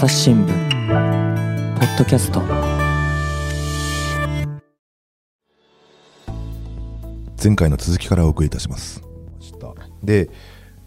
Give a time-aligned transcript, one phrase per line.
[0.00, 0.48] 朝日新聞
[1.78, 2.40] ポッドキャスト
[7.36, 9.02] 前回の続きからお送りいたします。
[10.02, 10.30] で、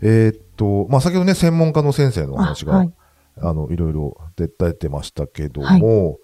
[0.01, 6.17] えーっと、まあ、先ほどね、専門家の先生のお話が、あ,、あはいの、いろいろ出出てましたけども、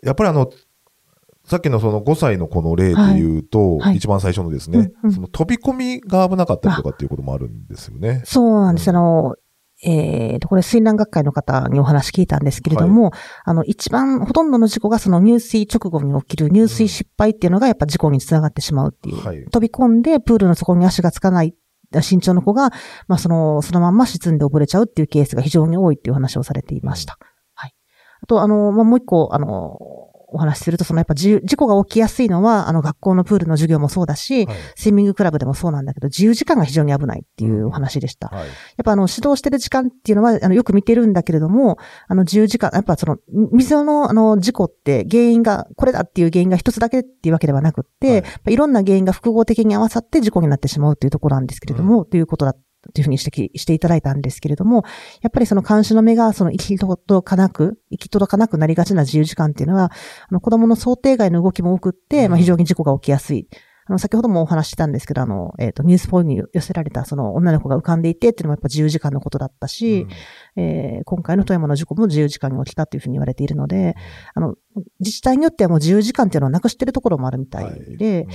[0.00, 0.52] やっぱりあの、
[1.46, 8.22] さっきのその5歳の子の例で言うと、はい一番最初のですね、うんうんその飛び込みが危なかったりとかっていうこともあるんですよね。
[8.24, 8.88] そうなんです。
[8.88, 9.34] うんあの、
[9.82, 13.12] えーと、これ、水難学会の方にお話聞いたんですけれども、
[13.44, 19.24] あの、一番、ほとんどの事故がその入水直後に起きる入水失敗っていうのがやっぱ事故につながってしまうっていう。
[19.24, 19.42] はい。
[19.44, 21.54] 飛び込んでプールの底に足がつかない
[21.92, 22.70] 身長の子が、
[23.08, 27.18] まあ、その、そのまんま沈んで溺れちゃうっていうケースが非常に多いっていう話をされていました。
[27.54, 27.74] はい。
[28.22, 29.78] あと、あの、まあ、もう一個、あの、
[30.32, 34.56] お話しすると、そのやっぱじ事故が起きやすいのは、あの、学校のプールの授業もそうだし、はい。
[34.76, 38.28] スイミングクラブでもそうなんだけど、自由時間が非常に危ないっていうお話でした。
[38.28, 38.46] はい。
[38.46, 38.50] やっ
[38.84, 43.18] ぱあの、指導してる時間っていうのは、あの、よく見てるんだけれども、あの、自由時間、やっぱその、
[43.52, 52.54] 水のあの、事故って原因が、これだっていう原因が一つだけっていうわけではなくって、はいやっぱいろんな原因が複合的に合わさって事故になってしまうというところなんですけれども、ということだ。
[52.92, 54.84] というふうに指摘していただいたんですけれども、
[55.22, 59.92] やっぱりその監視の目がその行き届かなく、行き届かなくなりがちな自由時間っていうのは、
[60.28, 63.48] あの子供の想定外の動きも多くって、まあ非常に事故が起きやすい。
[63.90, 70.06] あの、先ほどもお話ししたんですけど、あの、えっ、と、ニュースポイントに寄せられた、その女の子が浮かんでいてっていうのもやっぱ自由時間のことだったし、
[70.56, 73.96] えー今回の富山の事故も自由時間に起きたというふうに言われているので、
[74.34, 74.54] あの、
[75.00, 78.28] 自治体によってはもう自由時間っていうのをなくしてるところもあるみたいで、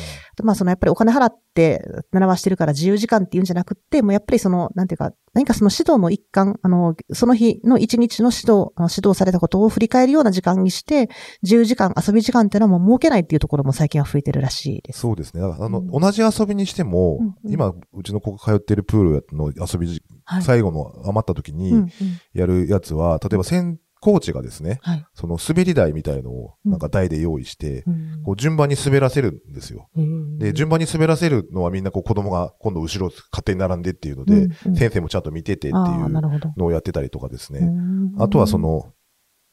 [0.44, 11.10] まあそのやっぱりお金払って習わしてるから自由時間っていうんじゃなくって、もうやっぱりその、なんていうか、何かその指導の一環、あの、その日の一日の指導、あの指導されたことを振り返るような時間にして、
[11.44, 15.00] 自由時間、遊び時間っていうのはもう設けないっていうところも最近は増えてるらしいです。
[15.02, 15.44] そうですね。
[15.44, 20.42] あの、うん同じ遊びにしても、うんうん今、うちの子が通ってるプールの遊びじ、はい。
[20.42, 21.90] 最後の余った時に
[22.34, 25.06] やるやつは、例えば先コーチがですね、はい。
[25.14, 29.90] その滑り台みたいのをうんなんか台で用意して、うんこう順番に滑らせるんですよ。
[29.96, 36.10] うんで、順番に滑らせるのはみんなこう子供が今度後ろ勝手に並んでっていうので、うんうん先生もちゃんと見ててっていう。
[36.58, 37.60] のをやってたりとかですね。
[37.60, 38.94] うんあとはそ、の、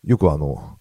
[0.04, 0.78] よくあの、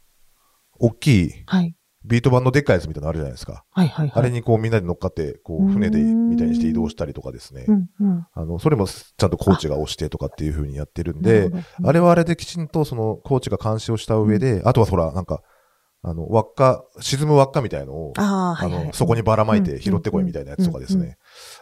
[0.79, 1.75] 大きいはい。
[2.03, 3.63] ビート板のでっかいやつみたいなのあるじゃないですか。
[3.71, 4.23] はいはいはい。
[4.23, 7.71] あれにこうみんなで乗っかって、こう船でみたいにして移動したりとかですねう。
[7.71, 8.27] んうん。
[8.33, 15.41] あの、それもちゃんとコーチが押してとかっていう風にやってるんで、なるほど、あれはあれできちんとそのコーチが監視をした上で、あとはほら、なんか、
[16.03, 18.85] あの、輪っか、沈む輪っかみたいのを、ああ、あはいはい。
[18.87, 21.17] の、そこにばらまいて拾ってこいみたいなやつとかですね。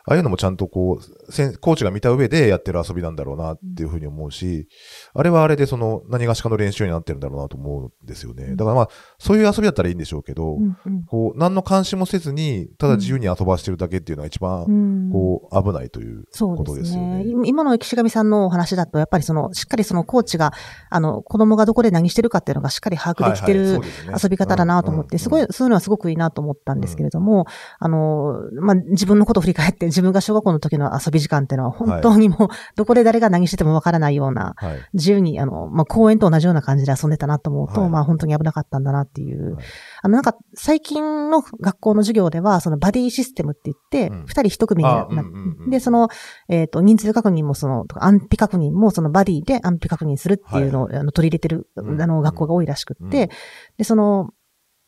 [0.06, 4.70] ああいうのもちゃんとこう、せんコーチが見た上でやってる遊びなんだろうなっていうふうに思うし、
[5.14, 8.56] あれはあれでその何がしかの練習になってるんだろうなと思うんですよね。
[8.56, 11.03] だからまあ、そういう遊びだったらいいんでしょうけど、うんうん。
[11.03, 15.09] こう、何の監視もせずに、ただ自由に遊ばしてるだけっていうのが一番、うん。
[15.12, 17.25] こう、危ないということそうですすよね。。
[17.28, 20.53] 今今の岸上さんのお話だと、やっぱりその、しっかりそのコーチが、
[20.90, 23.81] あの、子供がどこで何してるかっていうのがしっかり把握できてる
[24.24, 27.46] 遊び方だなと思って、すごい、そういうのはすごくいいなと思ったんですけれども、
[27.79, 32.47] あの、まあ、自分のことを振り返って、自分が小学校の時の遊び時間っていうのは本当にもう、
[32.78, 34.79] どこで誰が何しててもわからないような、はい。
[34.94, 37.90] 自由に、あの、まあ、公園と同じような感じで遊んでたなと思うと、はい。
[37.90, 39.56] まあ、本当に危なかったんだなっていう。
[39.56, 39.66] はい。
[40.03, 45.16] あの、なんか、最近の学校の授業では、そのバディシステムって言ってうん、二、人一組になあう
[45.68, 46.09] んで、その、
[46.47, 52.02] えっ、と、人数確認もその、安否確認もそのバディで安否確認するっていうのを、あの取り入れてる、うん。
[52.02, 53.30] あの、学校が多いらしくって、うん。
[53.78, 54.30] で、その、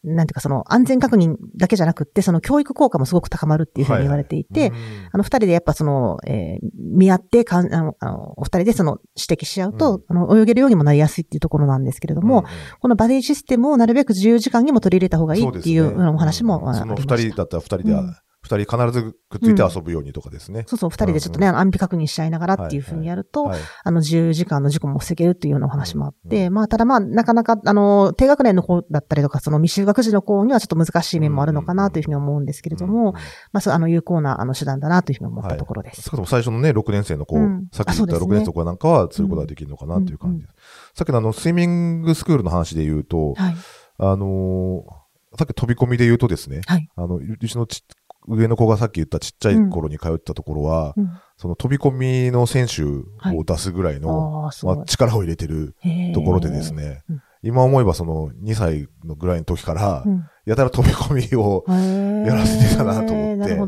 [0.03, 4.79] なんていうかその安全確認だけじゃなくって、その教育効果もすごく高まるっていうふうに言われていて、はいはい
[5.13, 10.17] あの、二人でやっぱその、えー見合ってかんあの、あの、お二人でその指摘し合うと、うん。
[10.17, 12.45] あの、泳げるようにもなりやすいっていうところなんですけれども、うん。
[12.79, 20.63] このバディシステムをなるべく自由時間にも取り入れた方がいいっていうお話も、ありました人だったら二人で、うん二人必ずくっついて遊ぶようにとかですね。
[20.67, 23.59] そうそう、二人でちょっとね、安否確認しちゃいながらっていうふうにやると、はい。
[23.83, 33.21] あの、自由時間の事故も防げるっていうようなお話もあって、うんまあ、ただまあ、なかなか、あの、低学年の子だったりとか、その未就学児の子にはちょっと難しい面もあるのかなというふうに思うんですけれども、うんま
[33.59, 36.01] あ、そう、あの、有効な、あの、手段だなというふうに思ったところです。
[36.01, 40.55] 少なくとも最初のね、6年生の子、うんさっき言った6あそうですね年生の子なんかは、そういうことができるのかなという感じです。
[40.95, 43.55] さっきのあの、スイミングスクールの話で言うと、はい。
[43.97, 45.01] あのー
[45.37, 46.89] さっき飛び込みで言うとですね、はい。
[46.95, 47.85] あの、ううちのち
[48.27, 51.11] 上の子がさっき言ったちっちゃい頃に通ってたところは、うん。
[51.37, 54.75] その飛び込みの選手を出すぐらいの、ああ、すごい。
[54.77, 54.85] まあ、。
[54.85, 55.75] 力を入れてる
[56.13, 56.73] ところでです。
[56.73, 60.25] ね、うん今思えばその2歳のぐらいの時から、うん。
[60.45, 63.59] やたら飛び込みを、やらせてたなと思って。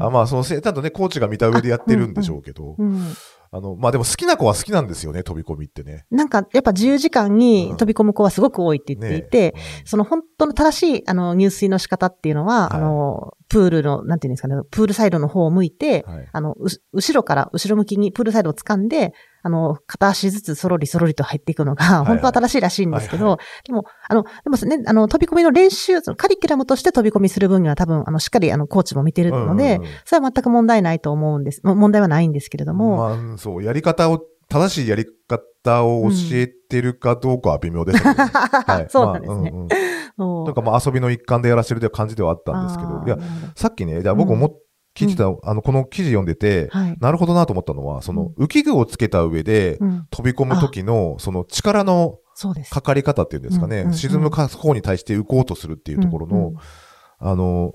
[0.00, 3.14] あまあ、そのせ、ちゃんとね、コーチが見た上でやってるんでしょうけど、うん
[3.52, 6.04] あの、まあでも好きな子は好きなんですよね、飛び込みってね。
[6.10, 12.76] なんか、やっぱ自由時間に飛び込む子はすごく多いって言っていて、ねその本当の正しい、あの、入水の仕方っていうのは、はい。
[12.76, 16.28] あの、プールの、なんていうんですかね、プールサイドの方を向いて、はい。
[16.32, 19.12] あの、う後ろから後ろ向きにプールサイドを掴んで、
[19.46, 29.90] あの、片足ずつそろりそろりと入っていくのが、はい本当は正しいらしいんですけど、はいでも、あの、でもね、あの、飛び込みの練習、そのカリキュラムとして飛び込みする分には多分、あの、しっかり、あの、コーチも見てるので、うんうんうん。
[30.04, 31.60] それは全く問題ないと思うんです。
[31.62, 38.86] も問題はないんですけれども、まあ、そう、やり方を、正しいやり方を教えてるかどうかは微妙ですけどね、はい。
[38.90, 39.50] そうなんですね。
[39.50, 40.44] まあうんうん。
[40.44, 43.18] なんかまあ遊びの一環でやらせるという感じではあったんですけど、いや
[43.54, 44.50] さっきね、じゃあ僕思っ、
[44.96, 46.96] 聞いてた、あの、この記事読んでて、はい。
[47.00, 50.06] なるほどなと思ったのは、その、浮き具をつけた上で、うん。
[50.10, 52.70] 飛び込む時の、その力のそうです。
[52.70, 53.94] かかり方っていうんですかね、うんうんうん。
[53.94, 56.56] 沈む方に対して浮こうとするっていうところの、うんうん
[57.18, 57.72] あの、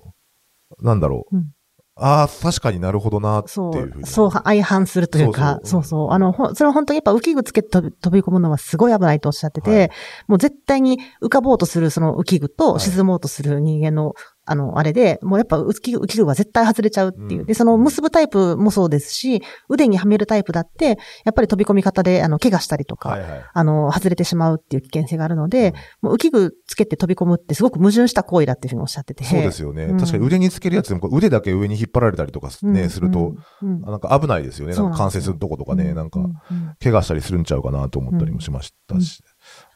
[0.81, 1.35] なんだろう。
[1.35, 1.51] うん。
[1.95, 4.07] ああ、確かになるほどなってそう、いうふうに。
[4.07, 5.81] そう、相反するというか、そそそう。
[5.81, 6.11] うそうう。
[6.11, 9.89] あの、ほそれは本当にやっぱ浮き具つけて飛び込むのはすごい危ないとおっしゃってて、はい。
[10.27, 12.79] もう絶対に浮かぼうとするその浮き具とはい。
[12.79, 14.13] 沈もうとする人間の、
[14.51, 17.41] あの、あれで、もうやっぱ浮き浮き具は絶対外れちゃうっていう。
[17.41, 23.45] うんで、その結ぶタイプもそうですし、腕にはめるタイプだって、やっぱり飛び込み方で、あの、怪我したりとか、はいはい。
[23.53, 29.23] あの、外れてしまうっていう危険性があるので、もう浮き具つけて飛び込むってすごく矛盾した行為だっていうふうにおっしゃってて。
[29.23, 29.85] そうですよね。
[29.85, 34.75] うん確かに腕につけるやつでも、腕だけ上に引っ張られたりとかね、うんすると、、なんか危ないですよね。
[34.75, 39.23] なんか関節のとことかね、なんかう、ううん怪我したりするんちゃうかなと思ったりもしましたし。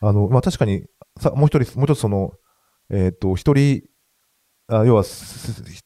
[0.01, 0.83] あの、まあ、確かに、
[1.19, 2.31] さ、もう一人、もう一つその、
[2.89, 3.83] えっ、と、一人、
[4.67, 5.03] あ要は、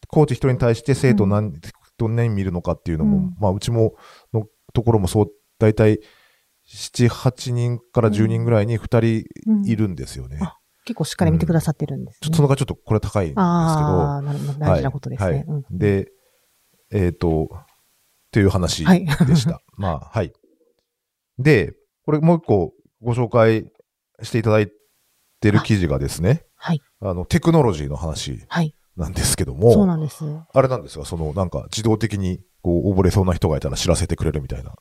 [0.07, 1.53] コーチ一人に対して生徒何、
[1.97, 3.35] どんなに見るのかっていうのも、うん。
[3.39, 3.95] まあ、うちも、
[4.33, 5.99] のところもそう、だいたい、
[6.67, 9.23] 7、8人から10人ぐらいに2
[9.63, 10.39] 人いるんですよね。
[10.41, 10.55] あ
[10.85, 12.17] 結構しっかり見てくださってるんです、ね。
[12.21, 14.53] ちょっとそのがちょっとこれ高いんですけど、ああ、なるほど。
[14.53, 15.25] 大事なことですね。
[15.25, 15.35] はい。
[15.35, 15.45] はい。
[15.47, 15.77] うん。
[15.77, 16.11] で、
[16.91, 17.65] えっ、と、っ
[18.31, 19.61] ていう話はいでした。
[19.77, 20.33] まあ、はい。
[21.37, 21.75] で、
[22.05, 23.71] これもう一個ご紹介
[24.23, 24.71] していただい
[25.41, 26.81] てる記事がですね、はい。
[27.01, 28.75] あの、テクノロジーの話はい。
[28.97, 30.25] なんですけどそうも、なんです。
[30.53, 34.75] あれなんですが、その、なんか自動的に、こう、溺れそうな人がいたら知らせてくれるみたいな。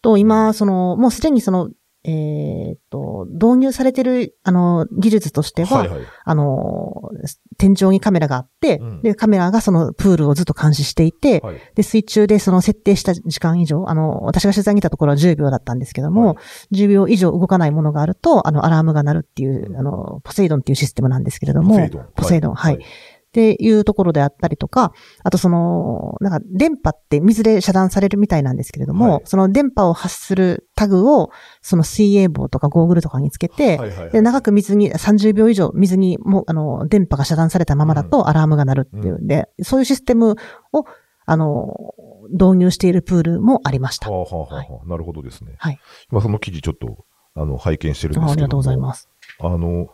[0.00, 1.70] と、今、その、もうすでにその、
[2.04, 6.00] えーっと、導入されてる、あの、技術としては、はいはい。
[6.24, 7.10] あの、
[7.58, 11.60] 天井にカメラがあって、うんで、カメラがそのプールをずっと監視していて、はい。
[11.76, 16.36] で、水中でその設定した時間以上、あの、私が取材に来たところは10秒だったんですけども、はい
[16.72, 22.06] 10秒以上動かないものがあると、あの、アラームが鳴るっていう、あの、ポセイドンっていうシステムなんですけれども、ポセイドン。
[22.16, 22.78] ポセイドンはい
[23.32, 24.92] っていうところであったりとか、
[25.24, 31.30] あとその、なんか電波って水で遮断されるみたいなんですけれども、はいその電波を発するタグを、
[31.62, 40.36] その水泳帽とかゴーグルとかにつけて、はいはいはいで、長く水に、30秒以上水にもう、あの、電波が遮断されたままだとアラームが鳴るっていうんで、そういうシステム
[40.72, 40.84] を、
[41.24, 41.94] あの、
[42.30, 44.10] 導入しているプールもありました。
[44.10, 45.54] はあはあはあはあなるほどですね。
[45.56, 45.78] はい。
[46.10, 49.08] 今その記事ちょっと、あの、拝見してるんですけどありがとうございます。
[49.40, 49.88] あの、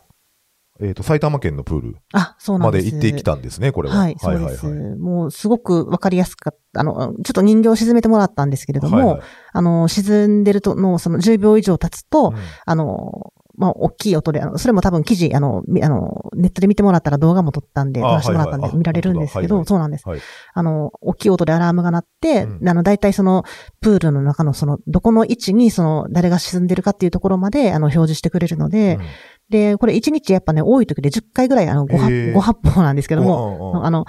[0.81, 2.77] えっ、と、埼玉県のプールあ、そうなんで。
[2.77, 3.95] ますで行ってきたんですね、これは。
[3.95, 4.65] はい、そうです。
[4.65, 6.81] はいはいはいもう、すごくわかりやすかった。
[6.81, 9.21] あの、ちょっと人形を沈めてもらったんですけれども、はいはい
[9.53, 12.35] あの、沈んでると、の、その10秒以上経つと、うん
[12.65, 20.07] あの、まあ、大きい音で、あの、それも多分記事、あの、みあの、ネットで見てもらったら動画も撮ったんで、あ撮らせてもらったんで見られるんですけど、本当だそうなんです。
[20.07, 20.19] はい
[20.53, 23.43] あの、大きい音でアラームが鳴って、うんあの、大体その、
[23.81, 29.01] プールの中のその、どこの位置にその、誰が沈んでるかっていうところまで、あの、表示してくれるので、うん
[29.49, 34.05] で、これ1日やっぱね、多い時で10回ぐらい、あの、ご発へーご発砲なんですけども、あの、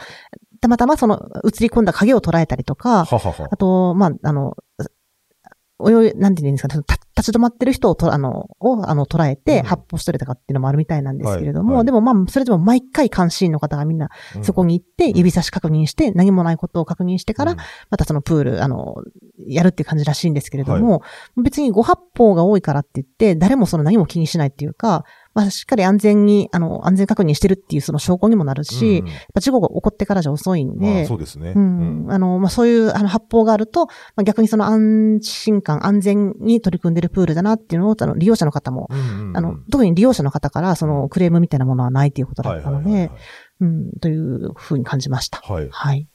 [0.60, 3.48] たまたまその、映り込んだ影を捉えたりとか、ははは。
[3.50, 4.56] あと、まあ、あの、
[5.88, 6.76] 泳い、なんて言うんですか
[7.16, 9.64] 立ち止まってる人をと、あの、を、あの、捉えてうん。
[9.64, 11.86] 発砲しとれたかっていうのもあるみたいなんですけれども、はいはい。
[11.86, 14.10] でもまあ、それでも毎回監視員の方がみんな
[14.42, 15.16] そこに行って、うん。
[15.16, 17.56] 指差し確認して、何もないことを確認してから、
[17.90, 18.96] またそのプール、あの、
[19.46, 21.02] やるっていう感じらしいんですけれども、
[21.42, 31.52] 別にご発砲が多いからって言って、誰もその何も気にしないっていうか、まあ、しっかり安全に、あの、安全確認してるっていうその証拠にもなるし、うんやっぱ事故が起こってからじゃ遅いんで、まあそうですね。
[31.54, 32.06] うん。
[32.08, 43.12] あの、まあ、そういう、あの、発砲があると、まあ、逆にその安心感、安全に取り組んでるプールだなっていうのを、あの、利用者の方も、うんうんうんあの、特に利用者の方から、その、クレームみたいなものはないということだったのはいはいはいで、
[43.60, 45.40] うん、というふうに感じました。
[45.42, 45.68] はい。
[45.68, 45.70] はい。
[45.70, 46.06] はい。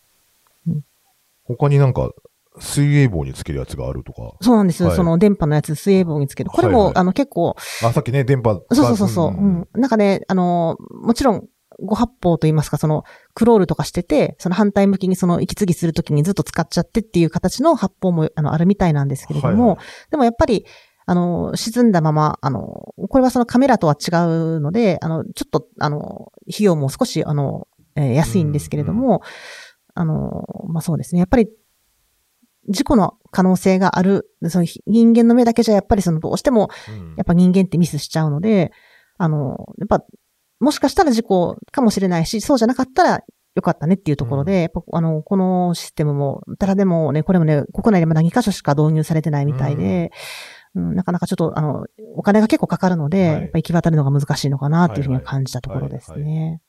[1.45, 2.11] 他になんか、
[2.59, 4.33] 水泳棒につけるやつがあるとか。
[4.41, 4.89] そうなんですよ。
[4.89, 6.49] はいその電波のやつ、水泳棒につける。
[6.49, 8.61] これも、はいはいあの、結構、あ、さっきね、電波が。
[8.75, 9.67] そうそうそうそう、うん。
[9.73, 11.47] なんかね、あの、もちろん、
[11.79, 19.77] ご発砲と言いますか、その、クロールとかしてて、その反対向きにその、息継ぎするときにずっと使っちゃってっていう形の発砲も、あの、あるみたいなんですけれども、はいはい
[20.11, 20.65] でもやっぱり、
[21.07, 29.21] あの、沈んだまま、あの、これはそのカメラとは違うので、あの、ちょっと、あの、費用も少し、あの、えー安いんですけれども、
[29.93, 31.19] あの、まあ、そうですね。
[31.19, 31.49] やっぱり、
[32.67, 37.15] 事故の可能性がある、その人間の目だけじゃやっぱりそのどうしてもうん。
[37.15, 38.71] やっぱ人間ってミスしちゃうので、
[39.17, 40.03] あの、やっぱ、
[40.59, 43.21] もしかしたら事故かもしれないし、そうじゃなかったら、
[43.55, 50.11] 良かったねっていうところで、やっぱあの、このシステムも、ただでもね、これもね、国内でも何箇所しか導入されてないみたいで、
[50.75, 53.41] うん、なかなかちょっと、あの、お金が結構かかるので、はい。
[53.43, 56.61] やっぱ行き渡るのが難しいのかなっていうふうには感じたところですはいはいね。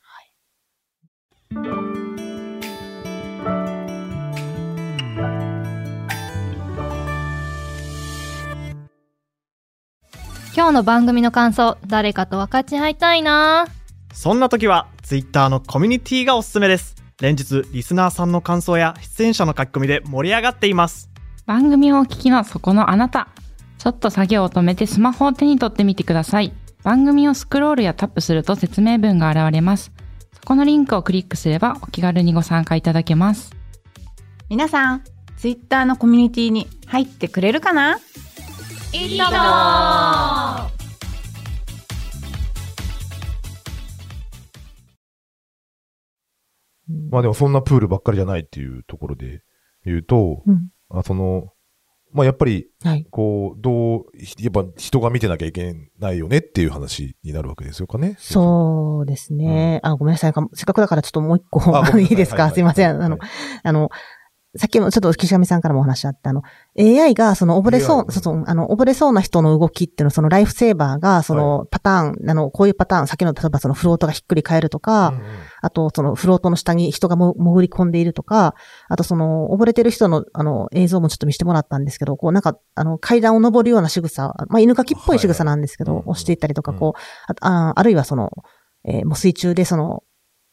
[10.57, 13.67] 今日の番組の感想、誰かと分かち合いたいな
[14.11, 16.95] そんな時は Twitter のコミュニティがおすすめです。
[17.21, 21.11] 連日リスナーさんの感想や出演者の書き込みで盛り上がっています。
[21.45, 23.27] 番組をお聞きのそこのあなた。
[23.77, 26.51] ちょっと作業を止めてスマホを手に取ってみてください。
[26.81, 29.91] 番組をスクロールやタップすると説明文が現れます。
[30.33, 33.51] そこのリンクをクリックすればお気軽にご参加いただけます。
[34.49, 35.03] 皆さん、
[35.37, 37.99] ツイッターのコミュニティに入ってくれるかな？
[38.93, 39.25] いいと
[47.09, 49.41] まあでもそんなプールばっかりじゃないっていうところで
[49.85, 51.51] 言うと、うんあその、
[52.13, 53.05] まあやっぱり、はい。
[53.11, 54.03] こう、どう、
[54.39, 58.15] やっぱ人が見てなきゃいけないよねっていう話になるわけですよかね。
[58.19, 59.81] そうですね。
[59.83, 60.33] あ、ごめんなさい。
[60.53, 61.59] せっかくだからちょっともう一個、
[61.99, 63.03] いいいですか、はいはいすいません。
[63.03, 63.29] あの、はい
[63.63, 63.89] あの、
[64.55, 66.41] さっきもちょっと岸上さんからもお話あった、あの、
[66.79, 75.23] AI がその溺れそう、そうそう、あの、溺れそうな人の動きっていうの、そのライフセーバーが、そのパターン、あの、こういうパターン、さっきの例えばそのフロートがひっくり返るとか、うんうん
[75.61, 78.55] あと、そのフロートの下に人がも潜り込んでいるとか、
[78.89, 86.99] あとその溺れてる人のあの映像もちょっと見せてもらったんですけど、こうなんか、あの階段を登るような仕草、まあ犬かきっぽい仕草なんですけど、押していったりとか、こう、
[87.41, 88.31] あああるいはその、
[88.85, 90.03] えーもう水中でその、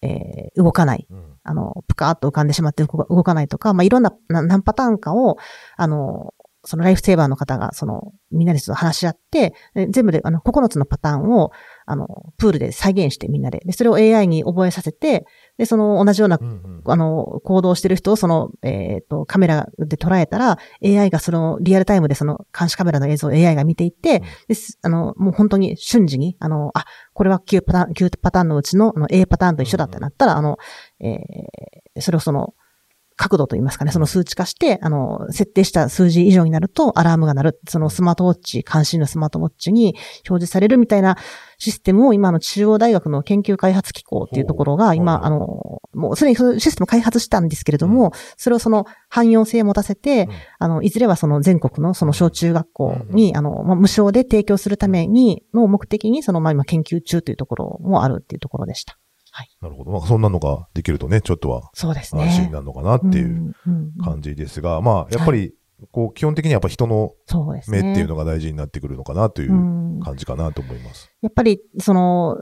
[0.02, 1.06] えー動かない。
[1.10, 5.36] うんあの、ぷかーっと浮かんでしまって動かないとか、まあ、いろんな、な何パターンかを、
[5.76, 6.32] あの、
[6.64, 11.50] そのライフセーバーの方が、その、みんなでちょっと話し合って、で全部で、あの、9つのパターンを、
[11.86, 13.60] あの、プールで再現してみんなで。
[13.64, 15.26] で、それを AI に覚えさせて、
[15.58, 30.58] で、その同じようなうんうんあの、行動してる人をその、えっ、と、カメラで捉えたら、AI がその、リアルタイムでその監視カメラの映像を AI が見ていって、ですあの、もう本当に瞬時に、あの、あ、これは9パターン、9パターンのうちのあの A パターンと一緒だってなったら、あの、
[31.00, 32.54] えーそれをその、
[33.16, 37.60] 角度といいますかね、その数値化して、あの、設定した数字以上になるとアラームが鳴る。
[37.68, 39.94] そのスマートウォッチ、関心のスマートウォッチに
[40.28, 41.16] 表示されるみたいな
[41.64, 58.98] システムを今の中央大学の研究開発機構っていうところが今、あの、もうすでにシステムを開発したんですけれども、それをその汎用性を持たせて、うんあの、いずれはその全国のその小中学校に、あの、まあ、無償で提供するために、の目的に、その、まあ、今研究中というところもあるっていうところでした。
[59.60, 59.90] なるほど。
[59.90, 62.52] まあそんなのができるとね、ちょっとはそうです安心。
[62.52, 63.54] なるのかなっていう
[64.04, 65.54] 感じですが、まあ、やっぱり、
[65.90, 67.12] こう、基本的にはやっぱ人の。
[67.68, 71.10] 目っていうのが大事になってくるのかなといううん感じかなと思います。
[71.20, 72.36] やっぱり、その、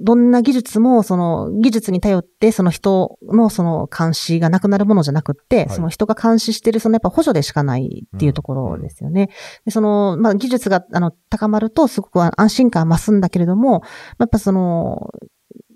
[0.00, 9.30] どんな技術も、その、技術に頼って、その人のその監視がなくなるものじゃなくって、はいその人が監視してる、そのやっぱ補助でしかないっていうところですよね。
[9.64, 13.82] でその、まあ、技術が、あの、高まると、すごく安心感増すんだけれども、
[14.18, 15.10] やっぱその、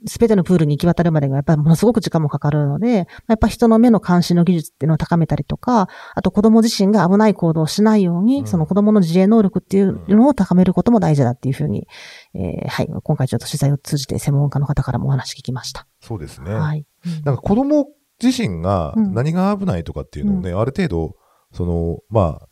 [0.07, 11.87] すべてのプールに行き渡るまでがやっぱりものすごく時間もかかるので、やっぱ人の目の監視の技術っていうのを高めたりとか、あと子供自身が危ない行動をしないように、うんその子供の自衛能力っていうのを高めることも大事だっていうふうに、
[12.35, 15.87] えーはい、今回ちょっと取材を通じて専門家の方からもお話聞きました。
[16.01, 16.53] そうですね。
[16.55, 16.87] はい。
[17.25, 17.87] なんか子供
[18.23, 21.17] 自身がうん何が危ないとかっていうのをね、ある程度、
[21.53, 22.49] その、まあ、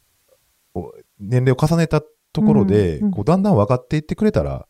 [0.75, 2.03] お年齢を重ねた
[2.33, 4.67] ところで、うんうんこうだんだん分かっていってくれたら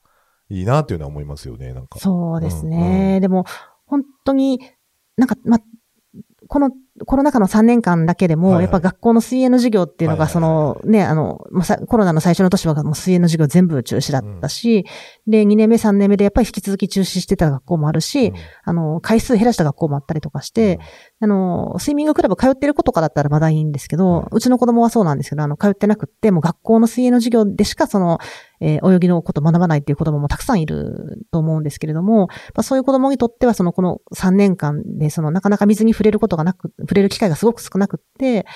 [0.50, 1.98] いいなっていうのは思いますよね、なんか。
[1.98, 3.20] そうですうんね。
[3.20, 3.44] でも、
[3.86, 4.60] 本当に、
[5.16, 5.58] なんか、ま、
[6.48, 6.70] この
[7.06, 8.64] コロナ禍の3年間だけでも、はいはい。
[8.64, 14.86] やっぱ学校の水泳の授業っていうのが、はいその、ね、あの、まコロナの最初の年はもう水泳の授業全部中止だったし、
[15.26, 18.34] で、2年目、3年目でやっぱり引き続き中止してた学校もあるし、うん。
[18.64, 20.80] あの、回数減らした学校もあったりとかして、
[21.20, 28.18] あの、スイミングクラブ通ってる子とかだったらまだいいんですけど、はいうちの子供はそうなんですけど、あの、通ってなくって、もう学校の水泳の授業でしかその、
[28.60, 38.46] えー泳ぎのことを学ばないっていう子供もたくさんいると思うんですけれども、まあ、そういう子供にとってはそのこの3年間でそのなかなか水に触れることがなく、触れる機会がすごく少なくって、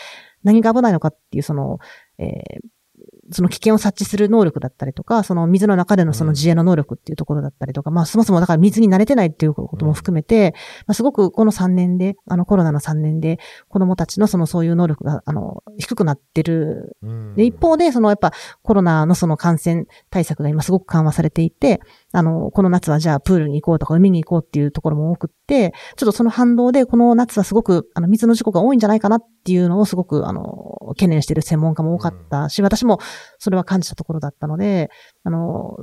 [0.44, 1.78] 何が危ないのかっていうその、
[2.18, 2.60] えー
[3.30, 10.54] その危険を察知する能力だったりとか、その水の中でのその自衛の能力っていうところだったりとか、まあそもそもだから水に慣れてないっていうことも含めて、
[10.86, 13.38] まあすごくこの3年で、あのコロナの3年で
[13.68, 16.96] 子供たちのそのそういう能力が、あの、低くなってる。
[17.02, 17.34] うん。
[17.36, 21.80] で、一方で、そのやっぱコロナのその感染対策が今すごく緩和されていて、
[22.12, 32.98] あの、この夏はじゃあプールに行こうとか海に行こうっていうところも多くって、ちょっとその反動でこの夏はすごく、あの、水の事故が多いんじゃないかなっていうのをすごく、あの、懸念している専門家も多かったし、私も
[33.38, 34.90] それは感じたところだったので、
[35.24, 35.38] あの、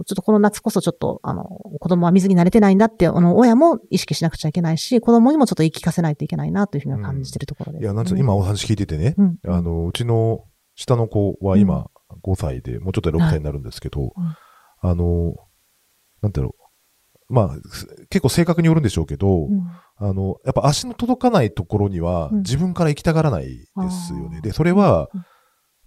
[0.05, 1.43] ちょっとこの夏こそちょっと、あの、
[1.79, 7.79] 子供は水に慣れてないんだって、あの、親も意識しなくちゃいけないし、子供にもちょっと言い聞かせないといけないなというふうには感じているところで。
[7.79, 9.37] す、いや、なんつ今お話聞いててね、うん。
[9.47, 10.45] あの、うちの
[10.75, 11.87] 下の子は今
[12.23, 14.13] 5歳で、もうちょっとで6歳になるんですけど、
[14.81, 15.35] あの、
[16.21, 16.55] なんだろ
[17.29, 17.33] う。
[17.33, 19.61] まあ、す結構正確によるんでしょうけど、うん。
[19.97, 22.37] あの、やっぱ足の届かないところにはうん。
[22.39, 24.37] 自分から行きたがらないですよね。
[24.37, 24.41] あー。
[24.41, 25.25] で、それはうん、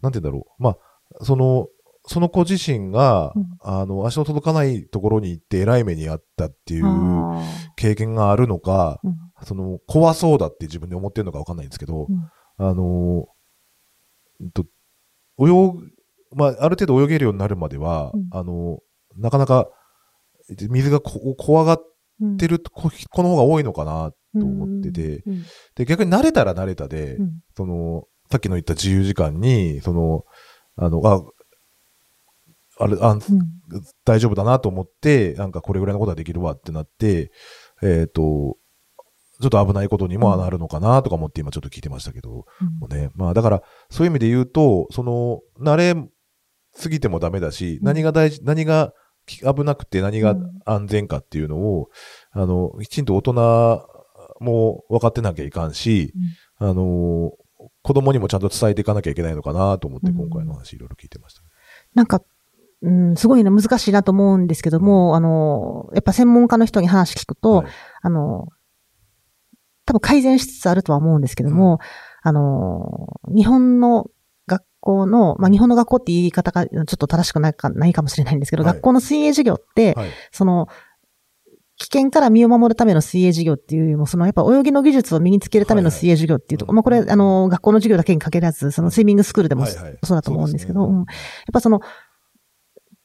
[0.02, 0.62] なんて言うんだろう。
[0.62, 1.66] まあ、その、
[2.06, 3.46] その子自身が、うん。
[3.60, 7.42] あの、足の届かないところに行って偉い目にあったっていうあ
[7.76, 9.16] 経験があるのか、ーうん。
[9.44, 12.30] その、怖そうだって自分で思ってるのかわかんないんですけど、うん。
[12.58, 13.26] あの、
[14.40, 14.64] うんと、
[15.40, 15.90] 泳ぐ、
[16.34, 18.28] まあ、ある程度泳げるようになるまでは、うん。
[18.30, 18.78] あの、
[19.16, 19.68] なかなか、
[20.68, 21.82] 水がこ怖がっ
[22.38, 25.44] てる子子の方が多いのかなと思ってて、うん
[25.74, 27.40] で、逆に慣れたら慣れたで、うん。
[27.56, 30.24] その、さっきの言った自由時間に、その、
[30.76, 31.22] あの、あ、
[32.78, 33.22] あれ、あんうん。
[34.04, 37.30] 大丈夫だなと思って、なんかこれぐらいのことはできるわってなって、
[37.82, 38.56] えっ、と、
[39.40, 42.46] ちょっと危ないことにもなるのかなとか思って今ちょっと聞いてましたけど、
[42.78, 43.10] もうね。
[43.14, 45.94] まあだから、そういう意味で言うと、その、慣れ
[46.74, 47.84] すぎてもダメだし、うん。
[47.84, 48.94] 何が大事、何が
[49.26, 50.60] 危なくて何がうん。
[50.64, 51.88] 安全かっていうのを、
[52.32, 53.88] あの、きちんと大人
[54.40, 56.12] も分かってなきゃいかんし、
[56.58, 57.32] あの、
[57.82, 60.16] 子供にもちゃんと伝えていかなきゃいけないのかなと思ってうん。
[60.16, 61.42] 今回の話いろいろ聞いてました。
[61.94, 62.22] なんか、
[62.82, 67.66] うん、すごいね、難しいなと思うんですけども、あの、やっぱ専門家の人に話聞くと、はい。
[68.02, 68.48] あの、
[69.84, 71.78] 多分改善しつつあるとは思うんですけども、
[72.22, 74.10] あの、日本の学
[74.82, 78.74] 校の、まあ、日本の学校って言い方がちょっと正しくないかないかもしれないんですけど、はい。
[78.74, 80.10] 学校の水泳授業って、はい。
[80.30, 80.68] その、
[81.78, 90.86] 危険から身を守るための水泳授業っていうよりも、そのやっぱ泳ぎの技術を身につけるための水泳授業っていうところ、はいはいまあこれ、あの、学校の授業だけに限らず、そのスイミングスクールでもそうだと思うんですけど、ね。
[90.86, 90.96] うん。
[90.98, 91.06] やっ
[91.52, 91.80] ぱその、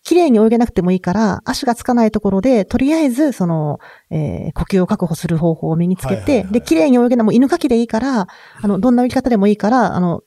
[0.03, 3.79] 綺麗に泳げなくてもいいから、足がつかないところで、とりあえず、その、
[4.10, 8.27] えー呼吸を確保する方法を身につけて、はいはいはいで、綺麗に泳げない、もう犬かきでいいから、
[8.62, 10.22] あの、どんな泳ぎ方でもいいから、あの、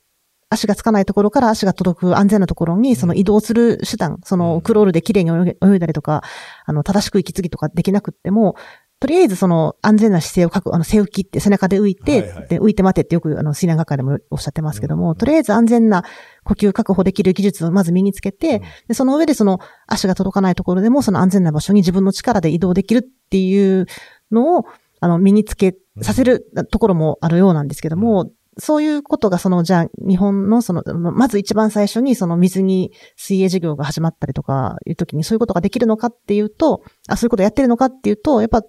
[0.51, 6.23] 足がつかないところから足が届く安全なところに、その移動する手段、そのクロールで綺麗に泳いだりとか、
[6.65, 8.55] あの、正しく息継ぎとかできなくっても、
[8.99, 12.47] とりあえずその安全な姿勢を確保、あの、背浮きって背中で浮いて、はいはい。
[12.49, 15.15] で浮いて待てってよくあの、水難学会でもおっしゃってますけども、うん。
[15.15, 16.03] とりあえず安全な
[16.43, 18.61] 呼吸確保できる技術をまず身につけて、うん。
[18.89, 23.87] で、その上でその足が届かないところでもその安全な場所に自分の力で移動できるっていう
[24.31, 24.65] のを、
[24.99, 28.29] あの、身につけさせるところもあるようなんですけども、
[28.61, 38.61] そういうことがその、じゃあ、日本のその、ままず一番最初にその水に水泳授業が始まったりとかいう時にそういうことができるのかっていうと、あ、そういうことやってるのかっていうと、やっぱ、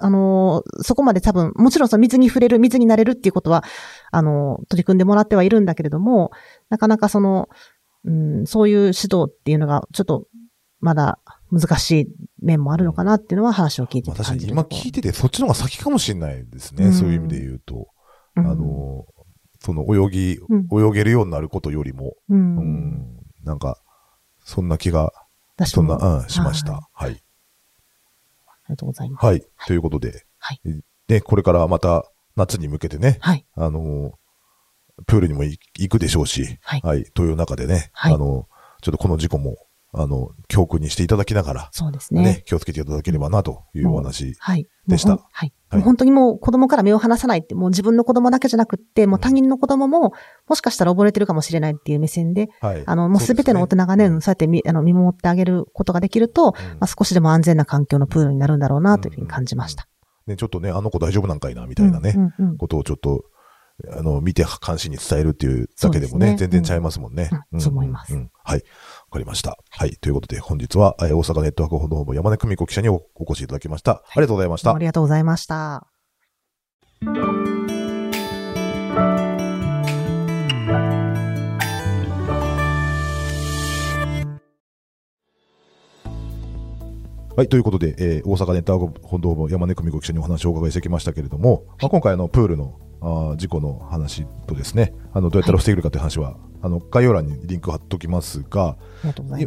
[0.00, 3.62] あのーそこまで多分、もちろんその水に触れる、水になれるっていうことは、
[4.10, 6.32] あのー取り組んでもらってはいるんだけれども、
[6.68, 7.48] なかなかその、
[8.04, 10.26] うん、そういう指導っていうのが、ちょっと、
[10.80, 11.20] まだ
[11.52, 12.06] 難しい
[12.42, 16.86] 面もあるのかなっていうのは話を聞いてて私感じる今聞いててそっちの方が先かもしれないですね。
[16.86, 17.88] うんそういう意味で言うと。
[18.34, 19.06] あうんの、
[19.66, 22.34] その泳ぎ、うん泳げるようになることよりも、う。
[22.34, 23.78] うんん、なんか、
[24.44, 25.12] そんな気が、
[25.64, 26.72] そんな、うん、しました。
[26.72, 27.10] はいはい。
[27.10, 27.20] あり
[28.68, 29.26] がとうございます。
[29.26, 29.44] はい。
[29.66, 30.60] ということで、はい
[31.08, 32.04] ね、これからまた
[32.36, 33.44] 夏に向けてね、はい。
[33.56, 34.12] あの、
[35.08, 38.46] プールにも行行くでしょうし、はいという中でね、はいあの、
[38.82, 39.56] ちょっとこの事故も、
[39.92, 42.42] あの、教訓にしていただきながら、そうですねね。
[42.46, 44.36] 気をつけていただければなというお話。
[44.38, 44.68] はい。
[44.86, 45.52] でしたはい。
[45.68, 45.82] はい。
[45.82, 50.12] 本当にもう子供から目を離さないって、もう自分の子供だけじゃなくって、もう他人の子供も、
[50.46, 52.82] もしかしたら溺れてるかもしれないっていう目線で、はい。
[52.86, 56.52] あの、もうすべての大人がね、うんそうやってみ、あの、見守ってあげることができると、うん。
[56.52, 59.88] まあ、少しでも安全な環境のプールになるんだろうな、というふうに感じました。
[60.26, 62.56] ね、ちょっとね、あの子大丈夫なんかいな、みたいなね、うんうんうん。
[62.58, 63.24] ことをちょっと、
[63.92, 66.36] あの、見て監視に伝えるっていうだけでもね、ね。
[66.36, 67.28] 全然ちゃいますもんね。
[67.52, 67.60] うん。
[67.60, 68.16] そう思います。
[68.16, 68.30] ん。
[68.42, 68.62] はい。
[69.16, 69.56] わかりました。
[69.70, 69.96] はい。
[69.96, 73.92] ということで、本日は、えー大阪ネットワーク報道部山根久美子記者におお越しいただきました。
[73.92, 74.74] ありがとうございました。
[74.74, 75.86] ありがとうございました。
[87.36, 87.48] はい。
[87.48, 98.76] ということで、えー大阪ネットワーク報道部山根久美子記者にお話をお伺いしてきましたけれども、まあ、今回あの、プールのあー事故の話とですね、あの、どうやったら防げるかという話は、あの、概要欄にリンク貼っときますが。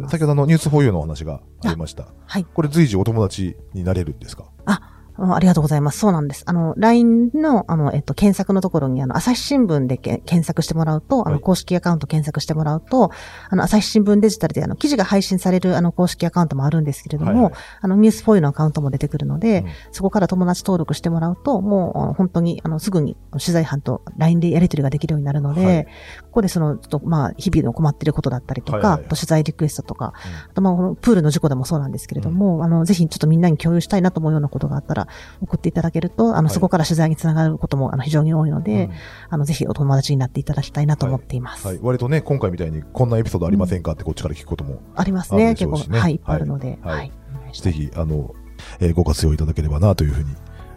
[0.08, 2.06] 先ほどあの、ニュースフォーユーのお話がありました。
[2.26, 2.44] はい。
[2.44, 4.44] これ随時お友達になれるんですか？
[4.66, 4.89] あ
[5.20, 5.98] ありがとうございます。
[5.98, 6.44] そうなんです。
[6.46, 11.40] あの、LINE の、あの、えっと、検索のところに、あの、朝日新聞でけ検索してもらうと、あの、はい。
[11.42, 13.10] 公式アカウント検索してもらうと、
[13.48, 17.42] あの、朝日新聞デジタルで、あの、記事が配信される、あの、公式アカウントもあるんですけれども、はい。
[17.44, 17.52] はい
[17.82, 19.66] あの、ニュースフォイのアカウントも出てくるので、うん。
[19.92, 25.84] そこから友達登録してもらうと、もう、本当に、あの、すぐに取材班と LINE でやり取りができるようになるので、はい。
[25.84, 25.90] こ
[26.32, 29.08] こでその、ちょっと、まあ、日々の困っていることだったりとか、はいはいはい。
[29.08, 30.12] 取材リクエストとか、
[30.50, 35.08] あとまあ、このプールの事故でもそうなんですけれども、あの、ぜひちょっとみんなに共有したいなと思うようなことがあったら、
[35.40, 38.92] 送っていただけると、あの、はいそこから取材につながることも、あの、非常に多いので、うん
[39.30, 41.66] あの、ぜひお友達になっていただきたいなと思っています。
[41.66, 41.78] はい。
[41.80, 47.12] 割とね、今回みたいにこんなエピソードありませんかってこっちから聞くことも、ありますね、結構、はい、いっぱいあるので、はい
[47.52, 48.34] ぜひ、あの、
[48.78, 50.34] えーご活用いただければなというふうに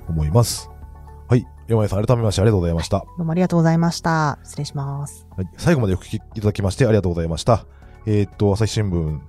[0.07, 0.69] 思います。
[1.27, 1.45] はい。
[1.67, 2.99] 山根さん、改めましてありがとうございました。
[2.99, 4.39] どうもありがとうございました。
[4.43, 5.27] 失礼します。
[5.35, 7.65] はい、最後までお聞きいただきましてありがとうございました。
[8.05, 9.19] えーっと、朝日新聞、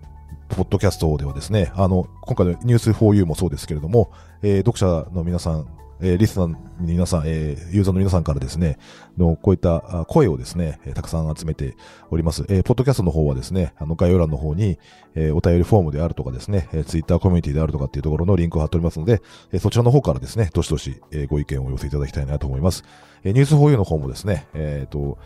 [0.49, 5.67] ポッドキャストではですね、あの、今回のニュース 4U もそうですけれども、えー読者の皆さん、
[6.01, 8.79] えーリスナーの皆さん、えーユーザーの皆さんからですね、
[9.19, 11.77] の、こういった声をですね、たくさん集めて
[12.11, 12.45] おります。
[12.49, 14.79] えーポッドキャストの方はですね、あの、概要欄の方に、
[15.15, 22.85] えーお便りフォームであるとかですね、えー、ツイッターコミュニティであるとかっていうところのリンクを貼っておりますので、えーそちらの方からですね、どしどし、えーご意見をお寄せいただきたいなと思います。
[23.25, 25.19] えーニュース 4U の方もですね、えーと、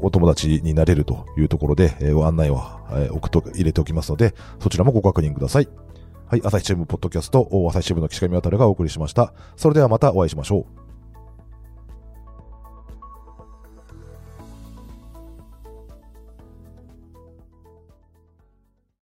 [0.00, 5.68] お友達になれるというところで、えーご案内は、えー送っと、入れておきますので、そちらもご確認ください。
[6.26, 9.32] はい、朝日新聞ポッドキャスト、朝日新聞の岸上渡がお送りしました。
[9.56, 10.89] それではまたお会いしましょう。